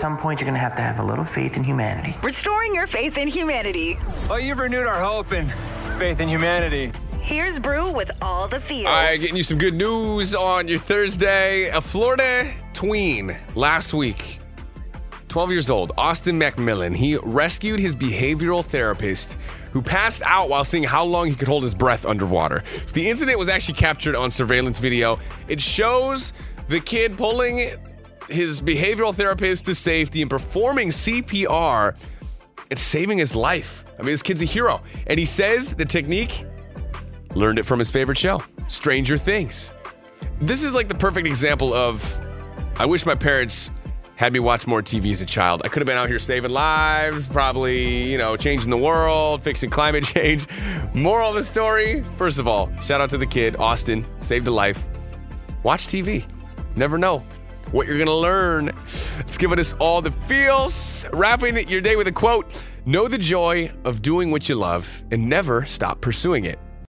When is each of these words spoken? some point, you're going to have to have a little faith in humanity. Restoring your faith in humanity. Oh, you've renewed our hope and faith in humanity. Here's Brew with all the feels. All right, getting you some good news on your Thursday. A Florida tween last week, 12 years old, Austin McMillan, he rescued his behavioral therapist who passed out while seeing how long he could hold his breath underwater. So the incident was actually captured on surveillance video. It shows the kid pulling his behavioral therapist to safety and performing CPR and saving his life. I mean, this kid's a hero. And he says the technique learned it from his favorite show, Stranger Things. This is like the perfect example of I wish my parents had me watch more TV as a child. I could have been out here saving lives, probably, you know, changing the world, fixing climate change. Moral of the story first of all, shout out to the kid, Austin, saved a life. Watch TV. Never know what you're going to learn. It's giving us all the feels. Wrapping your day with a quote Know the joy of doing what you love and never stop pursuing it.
some 0.00 0.16
point, 0.16 0.40
you're 0.40 0.46
going 0.46 0.54
to 0.54 0.60
have 0.60 0.74
to 0.76 0.82
have 0.82 0.98
a 0.98 1.04
little 1.04 1.26
faith 1.26 1.58
in 1.58 1.62
humanity. 1.62 2.16
Restoring 2.22 2.74
your 2.74 2.86
faith 2.86 3.18
in 3.18 3.28
humanity. 3.28 3.96
Oh, 4.30 4.36
you've 4.36 4.58
renewed 4.58 4.86
our 4.86 5.02
hope 5.02 5.32
and 5.32 5.52
faith 5.98 6.20
in 6.20 6.28
humanity. 6.28 6.90
Here's 7.20 7.60
Brew 7.60 7.92
with 7.92 8.10
all 8.22 8.48
the 8.48 8.58
feels. 8.58 8.86
All 8.86 8.92
right, 8.92 9.20
getting 9.20 9.36
you 9.36 9.42
some 9.42 9.58
good 9.58 9.74
news 9.74 10.34
on 10.34 10.68
your 10.68 10.78
Thursday. 10.78 11.68
A 11.68 11.82
Florida 11.82 12.50
tween 12.72 13.36
last 13.54 13.92
week, 13.92 14.38
12 15.28 15.50
years 15.50 15.68
old, 15.68 15.92
Austin 15.98 16.40
McMillan, 16.40 16.96
he 16.96 17.18
rescued 17.18 17.78
his 17.78 17.94
behavioral 17.94 18.64
therapist 18.64 19.34
who 19.72 19.82
passed 19.82 20.22
out 20.24 20.48
while 20.48 20.64
seeing 20.64 20.82
how 20.82 21.04
long 21.04 21.28
he 21.28 21.34
could 21.34 21.46
hold 21.46 21.62
his 21.62 21.74
breath 21.74 22.06
underwater. 22.06 22.64
So 22.86 22.92
the 22.94 23.06
incident 23.06 23.38
was 23.38 23.50
actually 23.50 23.74
captured 23.74 24.16
on 24.16 24.30
surveillance 24.30 24.78
video. 24.78 25.20
It 25.46 25.60
shows 25.60 26.32
the 26.68 26.80
kid 26.80 27.18
pulling 27.18 27.70
his 28.30 28.60
behavioral 28.60 29.14
therapist 29.14 29.66
to 29.66 29.74
safety 29.74 30.22
and 30.22 30.30
performing 30.30 30.88
CPR 30.88 31.96
and 32.70 32.78
saving 32.78 33.18
his 33.18 33.34
life. 33.34 33.84
I 33.98 34.02
mean, 34.02 34.12
this 34.12 34.22
kid's 34.22 34.42
a 34.42 34.46
hero. 34.46 34.82
And 35.06 35.18
he 35.18 35.26
says 35.26 35.74
the 35.74 35.84
technique 35.84 36.44
learned 37.34 37.58
it 37.58 37.64
from 37.64 37.78
his 37.78 37.90
favorite 37.90 38.18
show, 38.18 38.42
Stranger 38.68 39.16
Things. 39.16 39.72
This 40.40 40.62
is 40.62 40.74
like 40.74 40.88
the 40.88 40.94
perfect 40.94 41.26
example 41.26 41.74
of 41.74 42.26
I 42.76 42.86
wish 42.86 43.04
my 43.04 43.14
parents 43.14 43.70
had 44.16 44.32
me 44.32 44.38
watch 44.38 44.66
more 44.66 44.82
TV 44.82 45.10
as 45.12 45.22
a 45.22 45.26
child. 45.26 45.62
I 45.64 45.68
could 45.68 45.80
have 45.80 45.86
been 45.86 45.96
out 45.96 46.08
here 46.08 46.18
saving 46.18 46.50
lives, 46.50 47.26
probably, 47.26 48.10
you 48.10 48.18
know, 48.18 48.36
changing 48.36 48.70
the 48.70 48.78
world, 48.78 49.42
fixing 49.42 49.70
climate 49.70 50.04
change. 50.14 50.46
Moral 50.94 51.30
of 51.30 51.36
the 51.36 51.44
story 51.44 52.04
first 52.16 52.38
of 52.38 52.46
all, 52.46 52.70
shout 52.80 53.00
out 53.00 53.10
to 53.10 53.18
the 53.18 53.26
kid, 53.26 53.56
Austin, 53.56 54.06
saved 54.20 54.46
a 54.46 54.50
life. 54.50 54.82
Watch 55.62 55.86
TV. 55.86 56.26
Never 56.76 56.98
know 56.98 57.24
what 57.72 57.86
you're 57.86 57.96
going 57.96 58.06
to 58.06 58.14
learn. 58.14 58.68
It's 59.18 59.38
giving 59.38 59.58
us 59.58 59.74
all 59.74 60.02
the 60.02 60.10
feels. 60.10 61.06
Wrapping 61.12 61.68
your 61.68 61.80
day 61.80 61.96
with 61.96 62.06
a 62.08 62.12
quote 62.12 62.64
Know 62.86 63.08
the 63.08 63.18
joy 63.18 63.70
of 63.84 64.02
doing 64.02 64.30
what 64.30 64.48
you 64.48 64.54
love 64.54 65.02
and 65.10 65.28
never 65.28 65.64
stop 65.66 66.00
pursuing 66.00 66.44
it. 66.44 66.58